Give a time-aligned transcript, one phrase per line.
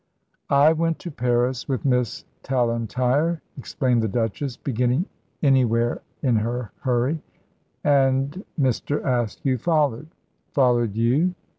[0.49, 5.05] "I went to Paris with Miss Tallentire," explained the Duchess, beginning
[5.43, 7.21] anywhere in her hurry,
[7.83, 8.99] "and Mr.
[9.05, 10.07] Askew followed."
[10.53, 11.35] "Followed you?"